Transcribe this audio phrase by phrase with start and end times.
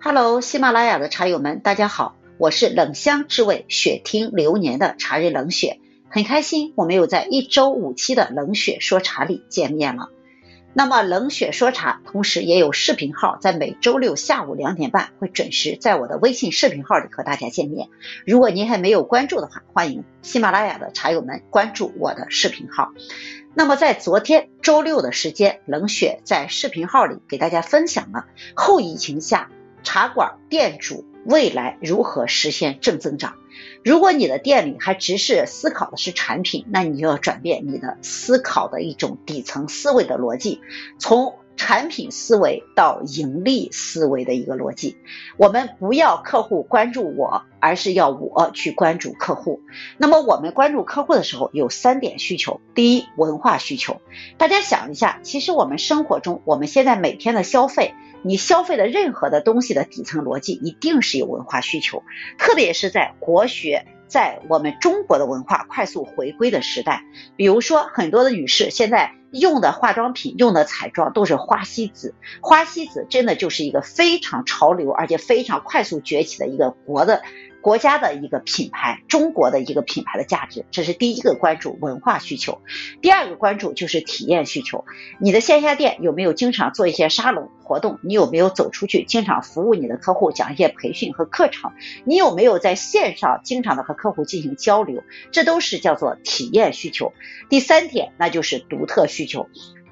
[0.00, 10.10] Hello，喜马拉雅的茶友们，大家好，我是冷香之味雪听流年的茶人冷雪，很开心我们又在一周五期的冷雪说茶里见面了。
[10.74, 17.88] 那么冷雪说茶，同时也有视频号，在每周六下午两点半会准时在我的微信视频号里和大家见面。
[18.24, 22.92] 如果您还没有关注的话，欢迎喜马拉雅的茶友们关注我的视频号。
[23.58, 29.50] 那么在昨天周六的时间，冷雪在视频号里给大家分享了后疫情下。
[29.82, 33.34] 茶馆店主未来如何实现正增长？
[33.84, 40.60] 如果你的店里还只是思考的是产品，那你就要转变你的思考的一种底层思维的逻辑，
[41.00, 41.34] 从
[41.68, 44.96] 产品思维到盈利思维的一个逻辑。
[45.36, 49.60] 我们不要客户关注我，而是要我去关注客户。
[49.98, 54.00] 那么我们关注客户的时候有三点需求：第一，文化需求。
[54.38, 57.92] 大家想一下，其实我们生活中，我们现在每天的消费。
[58.22, 62.02] 你消费的任何的东西的底层逻辑一定是有文化需求，
[62.38, 67.04] 特别是在国学，在我们中国的文化快速回归的时代，
[67.36, 77.22] 比如说很多的女士现在用的化妆品、用的彩妆都是花西子，花西子真的就是一个非常潮流而且非常快速崛起的一个国的。
[77.60, 82.60] 国家的一个品牌，中国的一个品牌的价值，这是第一个关注文化需求。
[83.02, 84.84] 第二个关注就是体验需求。
[85.20, 87.98] 你的线下店有没有经常做一些沙龙活动？
[88.02, 91.72] 你有没有走出去经常服务你的客户，讲一些培训和课程？
[92.04, 95.02] 你有没有在线上经常的和客户进行交流？
[95.32, 97.12] 这都是叫做体验需求。
[97.48, 99.48] 第三点，那就是独特需求。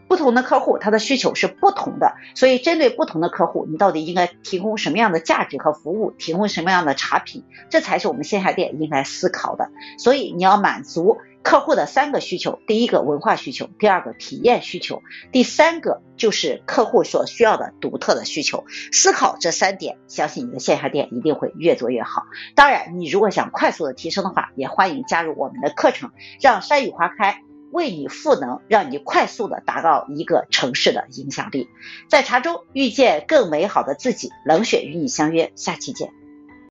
[0.09, 9.71] 不同的客户，他的需求是不同的，所以针对不同的客户，你到底应该提供什么样的价值和服务，提供什么样的产品，这才是我们线下店应该思考的。
[9.99, 18.65] 所以你要满足客户的三个需求：第一个文化需求，第二个体验需求，第三个就是客户所需要的独特的需求。
[18.93, 22.27] 思考这三点，相信你的线下店一定会越做越好。
[22.55, 27.43] 当然，你如果想快速的提升的话，也欢迎加入我们的课程，让山雨花开。
[27.76, 31.69] 为你赋能，让你快速的达到一个城市的影响力，
[32.09, 34.31] 在茶中遇见更美好的自己。
[34.47, 36.10] 冷雪与你相约，下期见。